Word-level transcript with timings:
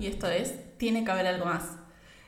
Y 0.00 0.06
esto 0.06 0.26
es 0.26 0.76
Tiene 0.78 1.04
que 1.04 1.10
haber 1.12 1.28
algo 1.28 1.44
más. 1.44 1.76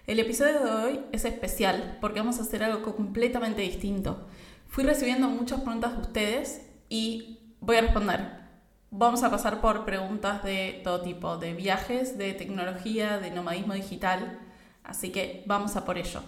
El 0.06 0.21
episodio 0.21 0.60
de 0.60 0.71
hoy 0.71 1.01
es 1.10 1.24
especial 1.24 1.98
porque 2.01 2.21
vamos 2.21 2.38
a 2.38 2.42
hacer 2.42 2.62
algo 2.62 2.94
completamente 2.94 3.62
distinto. 3.62 4.28
Fui 4.69 4.85
recibiendo 4.85 5.28
muchas 5.28 5.62
preguntas 5.62 5.96
de 5.96 6.03
ustedes 6.03 6.62
y 6.88 7.40
voy 7.60 7.76
a 7.78 7.80
responder. 7.80 8.44
Vamos 8.92 9.24
a 9.24 9.30
pasar 9.30 9.60
por 9.60 9.85
preguntas 9.85 10.44
de 10.44 10.83
todo 10.85 11.01
tipo, 11.01 11.37
de 11.37 11.54
viajes, 11.54 12.17
de 12.17 12.33
tecnología, 12.33 13.19
de 13.19 13.33
nomadismo 13.33 13.74
digital, 13.74 14.38
así 14.85 15.11
que 15.11 15.42
vamos 15.47 15.74
a 15.74 15.85
por 15.85 15.99
ello. 15.99 16.23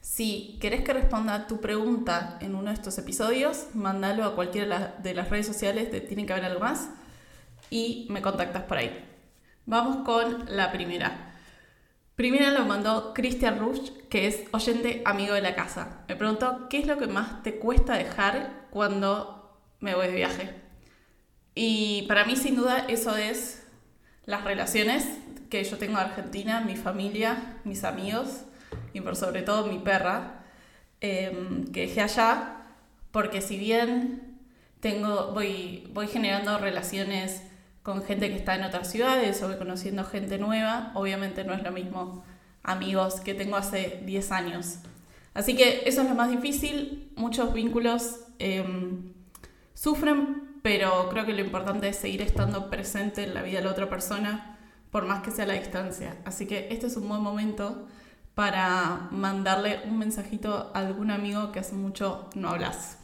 Si 0.00 0.56
querés 0.62 0.82
que 0.82 0.94
responda 0.94 1.46
tu 1.46 1.60
pregunta 1.60 2.38
en 2.40 2.54
uno 2.54 2.70
de 2.70 2.74
estos 2.74 2.96
episodios, 2.96 3.66
mándalo 3.74 4.24
a 4.24 4.34
cualquiera 4.34 4.94
de 5.02 5.12
las 5.12 5.28
redes 5.28 5.46
sociales 5.46 5.92
de 5.92 6.00
Tiene 6.00 6.24
que 6.24 6.32
haber 6.32 6.46
algo 6.46 6.60
más 6.60 6.88
y 7.68 8.06
me 8.08 8.22
contactas 8.22 8.62
por 8.62 8.78
ahí. 8.78 9.15
Vamos 9.66 10.04
con 10.04 10.46
la 10.48 10.70
primera. 10.70 11.32
Primera 12.14 12.52
lo 12.52 12.64
mandó 12.66 13.12
Christian 13.12 13.58
Rush, 13.58 13.90
que 14.08 14.28
es 14.28 14.44
oyente 14.52 15.02
amigo 15.04 15.34
de 15.34 15.40
la 15.40 15.56
casa. 15.56 16.04
Me 16.08 16.14
preguntó, 16.14 16.68
¿qué 16.70 16.78
es 16.78 16.86
lo 16.86 16.98
que 16.98 17.08
más 17.08 17.42
te 17.42 17.56
cuesta 17.58 17.94
dejar 17.94 18.68
cuando 18.70 19.58
me 19.80 19.96
voy 19.96 20.06
de 20.06 20.14
viaje? 20.14 20.54
Y 21.56 22.04
para 22.06 22.24
mí 22.24 22.36
sin 22.36 22.54
duda 22.54 22.84
eso 22.86 23.16
es 23.16 23.66
las 24.24 24.44
relaciones 24.44 25.04
que 25.50 25.64
yo 25.64 25.78
tengo 25.78 25.94
en 25.94 26.06
Argentina, 26.06 26.60
mi 26.60 26.76
familia, 26.76 27.58
mis 27.64 27.82
amigos 27.82 28.42
y 28.92 29.00
por 29.00 29.16
sobre 29.16 29.42
todo 29.42 29.66
mi 29.66 29.80
perra, 29.80 30.44
em, 31.00 31.64
que 31.72 31.88
dejé 31.88 32.02
allá, 32.02 32.66
porque 33.10 33.40
si 33.40 33.58
bien 33.58 34.38
tengo, 34.78 35.32
voy, 35.32 35.90
voy 35.92 36.06
generando 36.06 36.56
relaciones 36.58 37.42
con 37.86 38.02
gente 38.02 38.28
que 38.28 38.34
está 38.34 38.56
en 38.56 38.64
otras 38.64 38.90
ciudades 38.90 39.40
o 39.44 39.58
conociendo 39.58 40.02
gente 40.02 40.38
nueva, 40.38 40.90
obviamente 40.94 41.44
no 41.44 41.54
es 41.54 41.62
lo 41.62 41.70
mismo 41.70 42.24
amigos 42.64 43.20
que 43.20 43.32
tengo 43.32 43.54
hace 43.54 44.02
10 44.04 44.32
años. 44.32 44.78
Así 45.34 45.54
que 45.54 45.84
eso 45.86 46.02
es 46.02 46.08
lo 46.08 46.16
más 46.16 46.28
difícil, 46.28 47.12
muchos 47.14 47.54
vínculos 47.54 48.22
em, 48.40 49.12
sufren, 49.72 50.58
pero 50.62 51.08
creo 51.10 51.26
que 51.26 51.32
lo 51.32 51.42
importante 51.42 51.88
es 51.88 51.94
seguir 51.94 52.22
estando 52.22 52.70
presente 52.70 53.22
en 53.22 53.34
la 53.34 53.42
vida 53.42 53.58
de 53.58 53.66
la 53.66 53.70
otra 53.70 53.88
persona, 53.88 54.58
por 54.90 55.06
más 55.06 55.22
que 55.22 55.30
sea 55.30 55.46
la 55.46 55.54
distancia. 55.54 56.16
Así 56.24 56.46
que 56.46 56.66
este 56.72 56.88
es 56.88 56.96
un 56.96 57.08
buen 57.08 57.22
momento 57.22 57.86
para 58.34 59.06
mandarle 59.12 59.82
un 59.84 59.96
mensajito 59.96 60.72
a 60.74 60.80
algún 60.80 61.12
amigo 61.12 61.52
que 61.52 61.60
hace 61.60 61.76
mucho 61.76 62.30
no 62.34 62.48
hablas. 62.48 62.98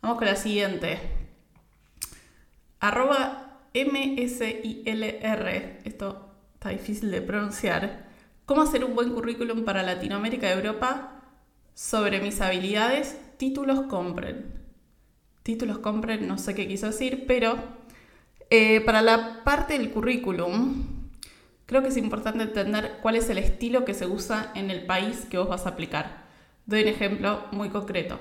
Vamos 0.00 0.16
con 0.16 0.26
la 0.26 0.36
siguiente. 0.36 1.00
Arroba 2.80 3.43
MSILR, 3.74 5.48
esto 5.84 6.30
está 6.54 6.68
difícil 6.68 7.10
de 7.10 7.20
pronunciar, 7.20 8.06
cómo 8.46 8.62
hacer 8.62 8.84
un 8.84 8.94
buen 8.94 9.10
currículum 9.10 9.64
para 9.64 9.82
Latinoamérica 9.82 10.48
y 10.48 10.52
Europa 10.52 11.22
sobre 11.74 12.20
mis 12.20 12.40
habilidades, 12.40 13.18
títulos 13.36 13.82
compren. 13.88 14.62
Títulos 15.42 15.78
compren, 15.78 16.28
no 16.28 16.38
sé 16.38 16.54
qué 16.54 16.68
quiso 16.68 16.86
decir, 16.86 17.24
pero 17.26 17.56
eh, 18.48 18.80
para 18.82 19.02
la 19.02 19.42
parte 19.42 19.76
del 19.76 19.90
currículum, 19.90 21.10
creo 21.66 21.82
que 21.82 21.88
es 21.88 21.96
importante 21.96 22.44
entender 22.44 22.98
cuál 23.02 23.16
es 23.16 23.28
el 23.28 23.38
estilo 23.38 23.84
que 23.84 23.94
se 23.94 24.06
usa 24.06 24.52
en 24.54 24.70
el 24.70 24.86
país 24.86 25.26
que 25.28 25.38
vos 25.38 25.48
vas 25.48 25.66
a 25.66 25.70
aplicar. 25.70 26.22
Doy 26.66 26.82
un 26.82 26.88
ejemplo 26.88 27.46
muy 27.50 27.70
concreto. 27.70 28.20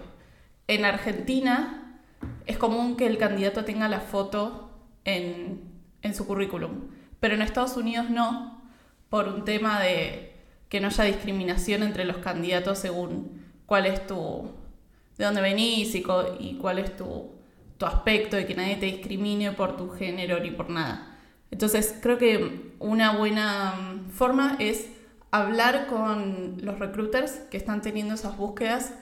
En 0.67 0.83
Argentina 0.83 2.01
es 2.47 2.57
común 2.57 2.97
que 2.97 3.05
el 3.05 3.19
candidato 3.19 3.63
tenga 3.63 3.87
la 3.87 3.99
foto 3.99 4.72
en, 5.05 5.71
su 6.13 6.27
currículum. 6.27 6.89
Pero 7.19 7.35
en 7.35 7.41
Estados 7.41 7.77
Unidos 7.77 8.09
no, 8.09 8.61
por 9.09 9.27
un 9.27 9.45
tema 9.45 9.79
de 9.79 10.33
que 10.69 10.79
no 10.79 10.87
haya 10.87 11.03
discriminación 11.03 11.83
entre 11.83 12.05
los 12.05 12.17
candidatos 12.17 12.79
según 12.79 13.43
cuál 13.65 13.85
es 13.85 14.05
tu, 14.07 14.51
de 15.17 15.25
dónde 15.25 15.41
venís 15.41 15.95
y, 15.95 16.03
y 16.39 16.57
cuál 16.57 16.79
es 16.79 16.95
tu, 16.97 17.31
tu 17.77 17.85
aspecto 17.85 18.39
y 18.39 18.45
que 18.45 18.55
nadie 18.55 18.75
te 18.77 18.85
discrimine 18.87 19.51
por 19.51 19.77
tu 19.77 19.89
género 19.89 20.39
ni 20.39 20.51
por 20.51 20.69
nada. 20.69 21.17
Entonces 21.51 21.95
creo 22.01 22.17
que 22.17 22.73
una 22.79 23.15
buena 23.15 23.75
mm, 23.75 24.09
forma 24.09 24.57
es 24.59 24.87
hablar 25.31 25.87
con 25.87 26.57
los 26.61 26.79
recruiters 26.79 27.31
que 27.51 27.57
están 27.57 27.81
teniendo 27.81 28.15
esas 28.15 28.37
búsquedas. 28.37 28.93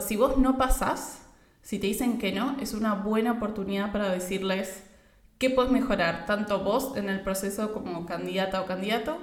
Si 0.00 0.16
vos 0.16 0.36
no 0.36 0.58
pasás, 0.58 1.22
si 1.62 1.78
te 1.78 1.86
dicen 1.86 2.18
que 2.18 2.32
no, 2.32 2.56
es 2.60 2.74
una 2.74 2.94
buena 2.94 3.32
oportunidad 3.32 3.92
para 3.92 4.10
decirles, 4.10 4.84
¿Qué 5.40 5.48
puedes 5.48 5.72
mejorar? 5.72 6.26
Tanto 6.26 6.62
vos 6.62 6.94
en 6.98 7.08
el 7.08 7.22
proceso 7.22 7.72
como 7.72 8.04
candidata 8.04 8.60
o 8.60 8.66
candidato, 8.66 9.16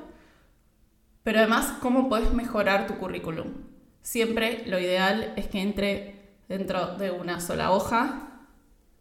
pero 1.22 1.38
además 1.38 1.76
cómo 1.80 2.10
puedes 2.10 2.34
mejorar 2.34 2.88
tu 2.88 2.98
currículum. 2.98 3.54
Siempre 4.02 4.64
lo 4.66 4.80
ideal 4.80 5.34
es 5.36 5.46
que 5.46 5.62
entre 5.62 6.40
dentro 6.50 6.98
de 6.98 7.12
una 7.12 7.40
sola 7.40 7.70
hoja, 7.70 8.48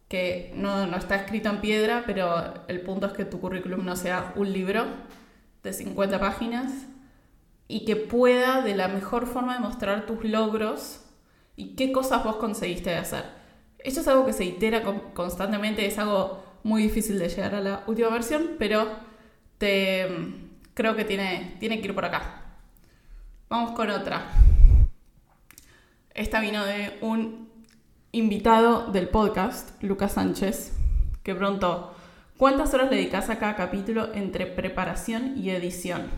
que 0.07 0.51
no, 0.53 0.85
no 0.85 0.95
está 0.95 1.15
escrito 1.15 1.49
en 1.49 1.59
piedra, 1.59 2.03
pero 2.05 2.53
el 2.67 2.81
punto 2.81 3.07
es 3.07 3.13
que 3.13 3.25
tu 3.25 3.41
currículum 3.41 3.83
no 3.83 3.95
sea 3.95 4.33
un 4.35 4.53
libro 4.53 4.85
de 5.63 5.73
50 5.73 6.19
páginas 6.19 6.71
y 7.67 7.83
que 7.85 7.95
pueda 7.95 8.61
de 8.61 8.75
la 8.75 8.89
mejor 8.89 9.25
forma 9.25 9.55
demostrar 9.55 10.05
tus 10.05 10.23
logros 10.23 11.03
y 11.55 11.75
qué 11.75 11.91
cosas 11.91 12.23
vos 12.23 12.35
conseguiste 12.35 12.91
de 12.91 12.97
hacer. 12.97 13.23
Esto 13.79 14.01
es 14.01 14.07
algo 14.07 14.27
que 14.27 14.33
se 14.33 14.45
itera 14.45 14.83
constantemente, 15.15 15.83
es 15.83 15.97
algo 15.97 16.45
muy 16.67 16.83
difícil 16.83 17.17
de 17.17 17.29
llegar 17.29 17.55
a 17.55 17.61
la 17.61 17.83
última 17.87 18.09
versión, 18.09 18.57
pero 18.59 18.89
te, 19.57 20.05
creo 20.73 20.97
que 20.97 21.05
tiene, 21.05 21.55
tiene 21.61 21.79
que 21.79 21.87
ir 21.87 21.95
por 21.95 22.03
acá. 22.03 22.41
Vamos 23.47 23.71
con 23.71 23.89
otra. 23.89 24.25
Esta 26.13 26.41
vino 26.41 26.65
de 26.65 26.97
un 26.99 27.49
invitado 28.11 28.91
del 28.91 29.07
podcast, 29.07 29.81
Lucas 29.81 30.11
Sánchez, 30.11 30.73
que 31.23 31.33
pronto, 31.33 31.95
¿cuántas 32.35 32.73
horas 32.73 32.89
le 32.89 32.97
dedicas 32.97 33.29
a 33.29 33.39
cada 33.39 33.55
capítulo 33.55 34.13
entre 34.13 34.45
preparación 34.45 35.37
y 35.37 35.51
edición? 35.51 36.11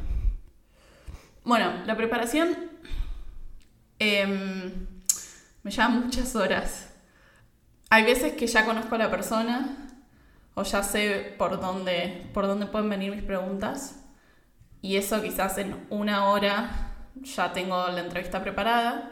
Bueno, 1.44 1.86
la 1.86 1.96
preparación 1.96 2.58
em, 4.00 4.88
me 5.62 5.70
lleva 5.70 5.90
muchas 5.90 6.36
horas. 6.36 6.92
Hay 7.92 8.04
veces 8.04 8.34
que 8.34 8.48
ya 8.48 8.66
conozco 8.66 8.96
a 8.96 8.98
la 8.98 9.12
persona 9.12 9.86
o 10.56 10.64
ya 10.64 10.84
sé 10.84 11.36
por 11.38 11.60
dónde, 11.60 12.30
por 12.34 12.48
dónde 12.48 12.66
pueden 12.66 12.90
venir 12.90 13.12
mis 13.12 13.24
preguntas. 13.24 14.04
Y 14.82 14.96
eso 14.98 15.22
quizás 15.22 15.58
en 15.58 15.86
una 15.90 16.30
hora 16.30 16.96
ya 17.16 17.54
tengo 17.54 17.88
la 17.88 18.02
entrevista 18.02 18.42
preparada. 18.42 19.12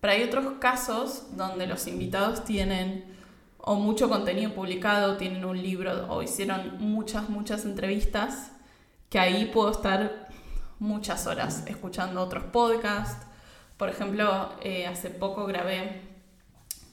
Pero 0.00 0.12
hay 0.12 0.22
otros 0.22 0.54
casos 0.60 1.36
donde 1.36 1.66
los 1.66 1.86
invitados 1.86 2.44
tienen 2.44 3.16
o 3.58 3.74
mucho 3.74 4.08
contenido 4.08 4.52
publicado, 4.52 5.16
tienen 5.16 5.44
un 5.44 5.60
libro 5.60 6.06
o 6.08 6.22
hicieron 6.22 6.78
muchas, 6.78 7.28
muchas 7.28 7.64
entrevistas, 7.64 8.52
que 9.10 9.18
ahí 9.18 9.46
puedo 9.52 9.70
estar 9.70 10.28
muchas 10.78 11.26
horas 11.26 11.64
escuchando 11.66 12.22
otros 12.22 12.44
podcasts. 12.44 13.26
Por 13.76 13.88
ejemplo, 13.88 14.52
eh, 14.62 14.86
hace 14.86 15.10
poco 15.10 15.46
grabé 15.46 16.17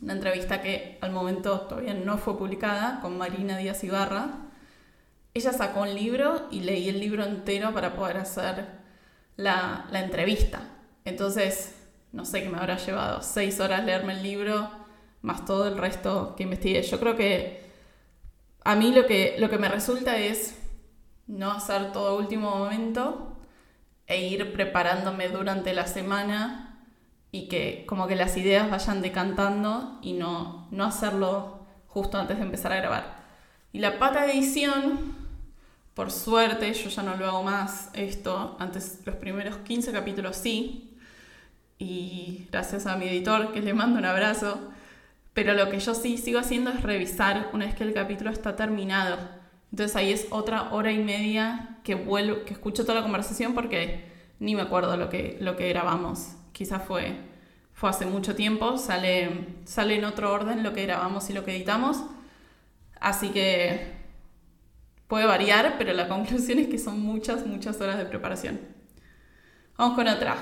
una 0.06 0.14
entrevista 0.14 0.62
que 0.62 1.00
al 1.02 1.12
momento 1.12 1.62
todavía 1.62 1.96
no 1.96 2.20
fue 2.20 2.38
publicada 2.38 3.00
con 3.02 3.18
Marina 3.18 3.58
Díaz 3.58 3.84
Ibarra. 3.84 4.28
Ella 5.34 5.52
sacó 5.52 5.82
un 5.82 5.96
libro 5.96 6.48
y 6.52 6.60
leí 6.60 6.90
el 6.90 7.00
libro 7.00 7.24
entero 7.24 7.74
para 7.74 7.96
poder 7.96 8.18
hacer 8.18 8.68
la, 9.36 9.88
la 9.90 10.02
entrevista. 10.02 10.62
Entonces, 11.06 11.74
no 12.12 12.24
sé 12.24 12.44
qué 12.44 12.50
me 12.50 12.60
habrá 12.60 12.78
llevado 12.78 13.24
seis 13.24 13.60
horas 13.60 13.84
leerme 13.84 14.14
el 14.14 14.22
libro, 14.22 14.70
más 15.24 15.44
todo 15.44 15.68
el 15.68 15.76
resto 15.76 16.36
que 16.38 16.44
investigué. 16.44 16.84
Yo 16.84 17.00
creo 17.00 17.16
que 17.16 17.66
a 18.64 18.76
mí 18.76 18.94
lo 18.94 19.08
que, 19.08 19.38
lo 19.40 19.50
que 19.50 19.58
me 19.58 19.70
resulta 19.70 20.20
es 20.20 20.56
no 21.26 21.52
hacer 21.52 21.92
todo 21.94 22.20
último 22.20 22.56
momento 22.56 23.40
e 24.06 24.22
ir 24.22 24.54
preparándome 24.54 25.30
durante 25.30 25.74
la 25.74 25.88
semana 25.88 26.75
y 27.36 27.50
que 27.50 27.84
como 27.86 28.08
que 28.08 28.16
las 28.16 28.38
ideas 28.38 28.72
vayan 28.72 29.02
decantando 29.02 30.00
y 30.02 30.14
no, 30.14 30.70
no 30.72 30.86
hacerlo 30.86 31.60
justo 31.86 32.18
antes 32.18 32.38
de 32.38 32.44
empezar 32.44 32.72
a 32.72 32.78
grabar. 32.78 33.26
Y 33.74 33.80
la 33.80 34.00
pata 34.00 34.26
de 34.26 34.32
edición, 34.32 35.14
por 35.96 36.12
suerte, 36.12 36.74
yo 36.74 36.90
ya 36.90 37.04
no 37.04 37.18
lo 37.18 37.28
hago 37.28 37.44
más 37.44 37.90
esto, 37.94 38.56
antes 38.58 39.02
los 39.04 39.18
primeros 39.18 39.58
15 39.58 39.92
capítulos 39.92 40.38
sí, 40.38 40.98
y 41.78 42.48
gracias 42.54 42.86
a 42.86 42.96
mi 42.96 43.10
editor 43.10 43.52
que 43.52 43.62
le 43.62 43.74
mando 43.74 44.00
un 44.00 44.06
abrazo, 44.06 44.72
pero 45.34 45.54
lo 45.56 45.70
que 45.70 45.82
yo 45.82 45.94
sí 45.94 46.18
sigo 46.18 46.40
haciendo 46.40 46.72
es 46.72 46.84
revisar 46.84 47.50
una 47.52 47.66
vez 47.66 47.76
que 47.76 47.84
el 47.84 47.94
capítulo 47.94 48.30
está 48.30 48.56
terminado. 48.56 49.18
Entonces 49.74 49.98
ahí 49.98 50.14
es 50.14 50.28
otra 50.30 50.72
hora 50.72 50.94
y 50.94 51.00
media 51.00 51.80
que 51.84 51.96
vuelvo, 51.96 52.46
que 52.46 52.54
escucho 52.54 52.84
toda 52.84 53.00
la 53.00 53.04
conversación 53.04 53.54
porque 53.54 54.15
ni 54.40 54.56
me 54.56 54.64
acuerdo 54.64 54.98
lo 54.98 55.10
que, 55.10 55.38
lo 55.42 55.56
que 55.56 55.70
grabamos 55.70 56.34
quizás 56.52 56.84
fue, 56.84 57.18
fue 57.74 57.90
hace 57.90 58.06
mucho 58.06 58.36
tiempo, 58.36 58.78
sale, 58.78 59.48
sale 59.66 59.96
en 59.96 60.06
otro 60.06 60.32
orden 60.32 60.64
lo 60.64 60.74
que 60.74 60.84
grabamos 60.84 61.30
y 61.30 61.34
lo 61.34 61.44
que 61.44 61.56
editamos. 61.56 62.04
Así 63.00 63.30
que 63.30 63.96
Puede 65.08 65.26
variar, 65.26 65.76
pero 65.78 65.94
la 65.94 66.08
conclusión 66.10 66.60
es 66.60 66.68
que 66.68 66.78
son 66.78 67.00
muchas, 67.00 67.46
muchas 67.46 67.80
horas 67.82 67.98
de 67.98 68.06
preparación. 68.06 68.60
Vamos 69.78 69.96
con 69.96 70.08
otra. 70.08 70.38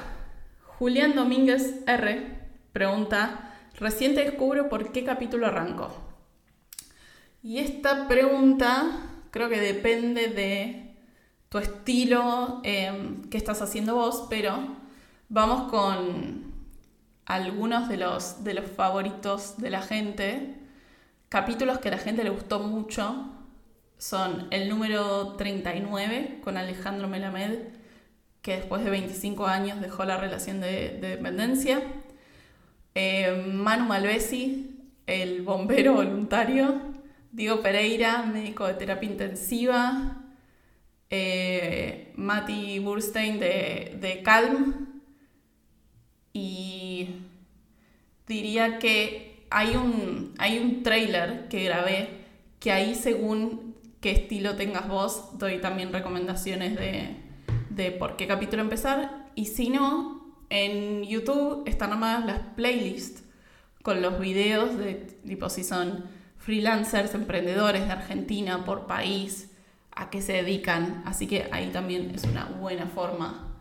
Julián 0.78 1.16
Domínguez 1.16 1.82
R 1.88 2.40
pregunta, 2.72 3.56
recién 3.80 4.16
te 4.16 4.24
descubro 4.24 4.70
por 4.70 4.92
qué 4.92 5.04
capítulo 5.04 5.48
arrancó. 5.48 5.94
Y 7.44 7.60
esta 7.60 8.08
pregunta 8.08 9.10
creo 9.32 9.50
que 9.50 9.60
depende 9.60 10.28
de 10.28 10.83
tu 11.54 11.60
estilo, 11.60 12.62
em, 12.64 13.30
qué 13.30 13.38
estás 13.38 13.62
haciendo 13.62 13.94
vos, 13.94 14.26
pero 14.28 14.58
vamos 15.30 15.70
con 15.70 16.52
algunos 17.28 17.90
de 17.90 17.98
los, 17.98 18.44
de 18.44 18.56
los 18.56 18.66
favoritos 18.72 19.62
de 19.62 19.70
la 19.70 19.84
gente. 19.84 20.56
Capítulos 21.30 21.78
que 21.78 21.90
a 21.90 21.92
la 21.92 22.00
gente 22.00 22.24
le 22.24 22.32
gustó 22.32 22.60
mucho 22.60 23.28
son 24.00 24.48
el 24.50 24.68
número 24.68 25.34
39 25.34 26.40
con 26.44 26.58
Alejandro 26.58 27.08
Melamed, 27.08 27.60
que 28.42 28.56
después 28.56 28.84
de 28.84 28.90
25 28.90 29.46
años 29.46 29.80
dejó 29.80 30.06
la 30.06 30.18
relación 30.18 30.60
de, 30.60 30.98
dependencia. 31.00 31.84
Eh, 32.96 33.46
Manu 33.54 33.86
Malvesi, 33.86 34.90
el 35.06 35.44
bombero 35.44 35.94
voluntario. 35.94 36.82
Diego 37.32 37.62
Pereira, 37.62 38.24
médico 38.24 38.66
de 38.66 38.74
terapia 38.74 39.08
intensiva. 39.08 40.23
Eh, 41.16 42.12
Mati 42.16 42.80
Burstein 42.80 43.40
de, 43.40 43.98
de 44.02 44.24
Calm. 44.24 45.02
Y 46.34 47.08
diría 48.28 48.80
que 48.80 49.46
hay 49.52 49.76
un, 49.76 50.34
hay 50.40 50.58
un 50.58 50.82
trailer 50.82 51.48
que 51.50 51.66
grabé 51.66 52.10
que 52.60 52.72
ahí 52.72 52.96
según 52.96 53.76
qué 54.02 54.10
estilo 54.10 54.56
tengas 54.56 54.88
vos, 54.88 55.38
doy 55.38 55.62
también 55.62 55.94
recomendaciones 55.94 56.76
de, 56.80 57.92
por 57.92 58.16
qué 58.16 58.26
capítulo 58.26 58.64
empezar. 58.64 59.30
Y 59.36 59.46
si 59.46 59.70
no, 59.70 60.36
en 60.50 61.04
YouTube 61.04 61.62
están 61.68 61.92
armadas 61.92 62.26
las 62.26 62.40
playlists 62.56 63.24
con 63.84 64.02
los 64.02 64.20
videos 64.20 64.80
de 64.80 64.96
tipo 65.28 65.48
si 65.52 65.64
son 65.64 66.06
freelancers, 66.40 67.14
emprendedores 67.14 67.86
de 67.86 67.92
Argentina 67.92 68.66
por 68.66 68.88
país, 68.88 69.53
a 69.96 70.10
qué 70.10 70.22
se 70.22 70.34
dedican. 70.34 71.04
Así 71.06 71.28
que 71.28 71.50
ahí 71.52 71.72
también 71.72 72.12
es 72.14 72.24
una 72.24 72.46
buena 72.46 72.88
forma 72.88 73.60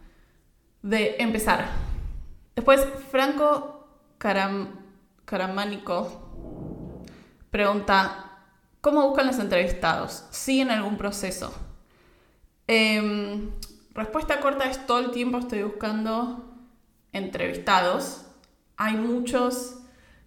de 0.82 1.16
empezar. 1.18 1.66
Después, 2.54 2.86
Franco 3.10 3.86
Caram 4.18 4.80
Caramánico 5.24 7.04
pregunta, 7.50 8.32
¿Cómo 8.82 9.06
buscan 9.06 9.28
los 9.28 9.38
entrevistados? 9.38 10.24
¿Siguen 10.32 10.72
algún 10.72 10.96
proceso? 10.96 11.54
Em, 12.66 13.52
respuesta 13.94 14.40
corta 14.40 14.68
es 14.68 14.84
todo 14.88 14.98
el 14.98 15.12
tiempo 15.12 15.38
estoy 15.38 15.62
buscando 15.62 16.52
entrevistados. 17.12 18.24
Hay 18.76 18.94
muchos 18.94 19.78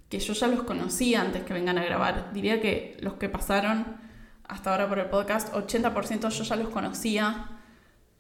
que 0.07 0.19
yo 0.19 0.31
ya 0.31 0.47
los 0.47 0.63
conocía 0.63 1.19
antes 1.19 1.43
que 1.43 1.51
vengan 1.51 1.77
a 1.77 1.83
grabar. 1.83 2.31
Diría 2.31 2.61
que 2.61 2.95
los 3.01 3.15
que 3.15 3.27
pasaron 3.27 3.97
hasta 4.47 4.71
ahora 4.71 4.88
por 4.88 5.00
el 5.00 5.07
podcast, 5.07 5.53
80% 5.53 6.30
yo 6.30 6.44
ya 6.44 6.56
los 6.56 6.69
conocía 6.69 7.50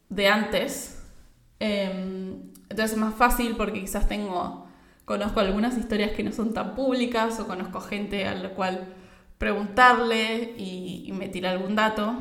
de 0.09 0.27
antes. 0.27 1.03
Em, 1.59 2.51
entonces 2.69 2.93
es 2.93 2.97
más 2.97 3.15
fácil 3.15 3.55
porque 3.55 3.81
quizás 3.81 4.07
tengo, 4.07 4.67
conozco 5.05 5.39
algunas 5.39 5.77
historias 5.77 6.11
que 6.11 6.23
no 6.23 6.31
son 6.31 6.53
tan 6.53 6.75
públicas 6.75 7.39
o 7.39 7.47
conozco 7.47 7.79
gente 7.79 8.27
a 8.27 8.35
la 8.35 8.49
cual 8.49 8.93
preguntarle 9.37 10.55
y, 10.57 11.11
me 11.13 11.29
tira 11.29 11.51
algún 11.51 11.75
dato. 11.75 12.15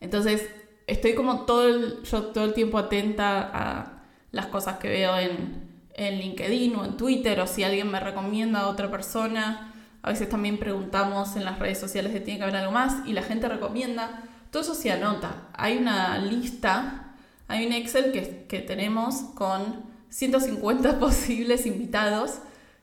Entonces, 0.00 0.48
estoy 0.86 1.14
como 1.14 1.44
todo 1.44 1.68
el, 1.68 2.02
yo 2.02 2.26
todo 2.26 2.44
el 2.44 2.54
tiempo 2.54 2.78
atenta 2.78 3.50
a 3.52 4.02
las 4.32 4.46
cosas 4.46 4.78
que 4.78 4.88
veo 4.88 5.16
en, 5.18 5.68
en 5.94 6.18
LinkedIn 6.18 6.74
o 6.76 6.84
en 6.84 6.96
Twitter 6.96 7.38
o 7.40 7.46
si 7.46 7.64
alguien 7.64 7.90
me 7.90 8.00
recomienda 8.00 8.60
a 8.60 8.68
otra 8.68 8.90
persona. 8.90 9.67
A 10.08 10.12
veces 10.12 10.30
también 10.30 10.56
preguntamos 10.56 11.36
en 11.36 11.44
las 11.44 11.58
redes 11.58 11.78
sociales 11.78 12.14
si 12.14 12.20
tiene 12.20 12.38
que 12.38 12.44
haber 12.44 12.56
algo 12.56 12.72
más 12.72 13.06
y 13.06 13.12
la 13.12 13.20
gente 13.20 13.46
recomienda. 13.46 14.22
Todo 14.50 14.62
eso 14.62 14.74
se 14.74 14.90
anota. 14.90 15.48
Hay 15.52 15.76
una 15.76 16.16
lista, 16.16 17.12
hay 17.46 17.66
un 17.66 17.74
Excel 17.74 18.10
que, 18.10 18.46
que 18.48 18.60
tenemos 18.60 19.16
con 19.34 19.82
150 20.08 20.98
posibles 20.98 21.66
invitados 21.66 22.38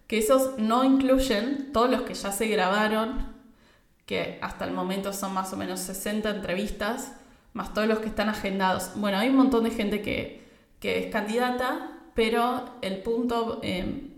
que 0.06 0.19
esos 0.19 0.60
no 0.60 0.83
incluyen 0.83 1.72
todos 1.74 1.89
los 1.89 2.01
que 2.01 2.13
ya 2.13 2.31
se 2.31 2.45
grabaron, 2.45 3.25
que 4.06 4.38
hasta 4.44 4.66
el 4.66 4.72
momento 4.72 5.12
son 5.12 5.33
más 5.33 5.51
o 5.51 5.57
menos 5.57 5.80
60 5.80 6.30
entrevistas, 6.30 7.13
más 7.54 7.74
todos 7.74 7.88
los 7.88 7.98
que 8.01 8.07
están 8.10 8.30
agendados. 8.30 8.92
Bueno, 8.98 9.18
hay 9.18 9.30
un 9.30 9.38
montón 9.38 9.63
de 9.63 9.72
gente 9.72 10.04
que, 10.04 10.45
es 10.80 11.12
candidata, 11.12 11.89
pero 12.13 12.77
el 12.83 13.00
punto 13.00 13.62
em, 13.63 14.12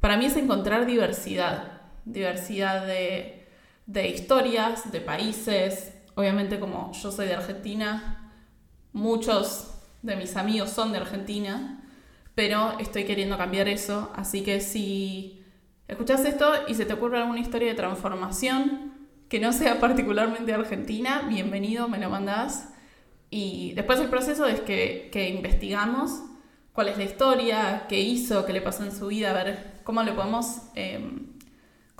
para 0.00 0.18
mí 0.18 0.26
es 0.26 0.36
encontrar 0.36 0.84
diversidad, 0.84 1.79
diversidad 2.04 2.86
de, 2.86 3.48
de 3.86 4.08
historias, 4.08 4.90
de 4.92 5.00
países. 5.00 5.94
Obviamente 6.14 6.58
como 6.58 6.92
yo 6.92 7.12
soy 7.12 7.26
de 7.26 7.34
Argentina, 7.34 8.32
muchos 8.92 9.74
de 10.02 10.16
mis 10.16 10.36
amigos 10.36 10.70
son 10.70 10.92
de 10.92 10.98
Argentina, 10.98 11.82
pero 12.34 12.78
estoy 12.78 13.04
queriendo 13.04 13.36
cambiar 13.36 13.68
eso, 13.68 14.10
así 14.14 14.42
que 14.42 14.60
si 14.60 15.44
escuchas 15.88 16.24
esto 16.24 16.52
y 16.68 16.74
se 16.74 16.84
te 16.84 16.94
ocurre 16.94 17.18
alguna 17.18 17.40
historia 17.40 17.68
de 17.68 17.74
transformación 17.74 19.00
que 19.28 19.38
no 19.38 19.52
sea 19.52 19.78
particularmente 19.78 20.52
argentina, 20.52 21.22
bienvenido, 21.28 21.88
me 21.88 21.98
lo 21.98 22.10
mandás. 22.10 22.68
Y 23.30 23.72
después 23.74 24.00
el 24.00 24.08
proceso 24.08 24.44
es 24.46 24.60
que, 24.60 25.28
investigamos 25.32 26.22
cuál 26.72 26.88
es 26.88 26.98
la 26.98 27.04
historia, 27.04 27.86
qué 27.88 28.00
hizo, 28.00 28.44
qué 28.44 28.52
le 28.52 28.60
pasó 28.60 28.82
en 28.84 28.94
su 28.94 29.06
vida, 29.06 29.30
a 29.30 29.34
ver 29.34 29.80
cómo 29.84 30.02
le 30.02 30.12
podemos, 30.12 30.62
em, 30.74 31.28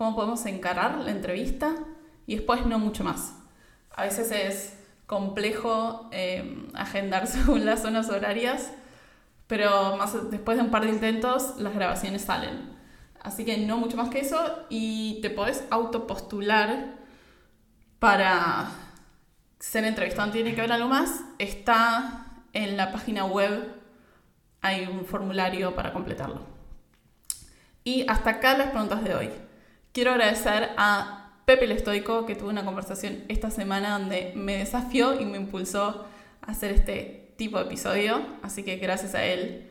cómo 0.00 0.17
podemos 0.17 0.47
encarar 0.47 0.97
la 0.97 1.11
entrevista 1.11 1.75
y 2.26 2.37
después 2.37 2.64
no 2.64 2.79
mucho 2.79 3.05
más. 3.05 3.35
A 3.94 4.05
veces 4.05 4.31
es 4.32 4.79
complejo 5.06 6.08
em, 6.11 6.69
agendar 6.73 7.26
según 7.26 7.67
las 7.67 7.82
zonas 7.82 8.08
horarias 8.08 8.73
pero 9.47 9.99
más, 9.99 10.31
después 10.31 10.56
de 10.56 10.64
un 10.64 10.70
par 10.70 10.85
de 10.85 10.88
intentos 10.88 11.58
las 11.58 11.75
grabaciones 11.75 12.23
salen. 12.23 12.79
Así 13.20 13.44
que 13.44 13.58
no 13.58 13.76
mucho 13.76 13.99
más 13.99 14.08
que 14.08 14.20
eso 14.20 14.64
y 14.70 15.19
te 15.20 15.29
podés 15.29 15.64
autopostular 15.70 16.96
para 17.98 18.70
ser 19.58 19.84
entrevistado. 19.84 20.32
Tiene 20.32 20.55
que 20.55 20.63
ver 20.63 20.72
algo 20.72 20.89
más. 20.89 21.24
Está 21.39 22.43
en 22.55 22.79
la 22.79 22.91
página 22.91 23.27
web, 23.27 23.70
hay 24.63 24.86
un 24.86 25.05
formulario 25.05 25.74
para 25.74 25.93
completarlo. 25.93 26.41
Y 27.84 28.08
hasta 28.08 28.31
acá 28.31 28.56
las 28.56 28.70
preguntas 28.70 29.05
de 29.05 29.15
hoy. 29.15 29.49
Quiero 29.93 30.13
agradecer 30.13 30.70
a 30.77 31.32
Pepe 31.47 31.65
el 31.65 31.73
Estoico 31.73 32.25
que 32.25 32.37
tuve 32.37 32.51
una 32.51 32.65
conversación 32.65 33.25
esta 33.27 33.51
semana 33.51 33.99
donde 33.99 34.32
me 34.37 34.59
desafió 34.59 35.20
y 35.20 35.25
me 35.25 35.37
impulsó 35.37 36.06
a 36.43 36.53
hacer 36.53 36.70
este 36.70 37.35
tipo 37.37 37.59
de 37.59 37.65
episodio, 37.65 38.25
así 38.43 38.63
que 38.63 38.77
gracias 38.77 39.17
a 39.17 39.25
él. 39.25 39.67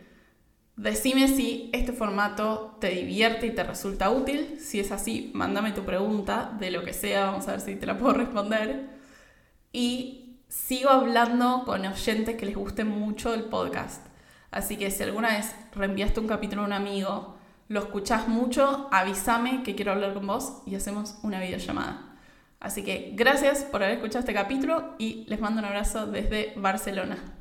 Decime 0.76 1.30
si 1.30 1.70
este 1.72 1.94
formato 1.94 2.76
te 2.82 2.90
divierte 2.90 3.46
y 3.48 3.52
te 3.52 3.64
resulta 3.64 4.10
útil. 4.10 4.60
Si 4.60 4.82
es 4.82 4.92
así, 4.92 5.32
mándame 5.34 5.72
tu 5.72 5.86
pregunta 5.86 6.54
de 6.60 6.72
lo 6.72 6.84
que 6.84 6.92
sea, 6.92 7.28
vamos 7.28 7.48
a 7.48 7.52
ver 7.52 7.62
si 7.62 7.76
te 7.76 7.86
la 7.86 7.98
puedo 7.98 8.14
responder. 8.14 8.90
Y 9.72 10.42
sigo 10.50 10.90
hablando 10.90 11.64
con 11.66 11.86
oyentes 11.86 12.36
que 12.36 12.46
les 12.46 12.56
guste 12.58 12.84
mucho 12.84 13.34
el 13.34 13.46
podcast. 13.46 14.06
Así 14.52 14.76
que 14.76 14.92
si 14.92 15.04
alguna 15.04 15.30
vez 15.30 15.56
reenviaste 15.74 16.20
un 16.20 16.28
capítulo 16.28 16.64
a 16.64 16.66
un 16.66 16.74
amigo, 16.74 17.39
lo 17.70 17.80
escuchás 17.82 18.28
mucho, 18.28 18.90
avísame 18.92 19.64
que 19.64 19.76
quiero 19.76 19.94
hablar 19.94 20.14
con 20.14 20.28
vos 20.28 20.64
y 20.66 20.76
hacemos 20.76 21.20
una 21.24 21.40
videollamada. 21.40 22.18
Así 22.60 22.84
que 22.84 23.14
gracias 23.16 23.64
por 23.64 23.84
haber 23.84 23.96
escuchado 23.96 24.20
este 24.20 24.34
capítulo 24.34 24.96
y 24.98 25.24
les 25.30 25.40
mando 25.40 25.60
un 25.60 25.66
abrazo 25.66 26.08
desde 26.08 26.54
Barcelona. 26.58 27.39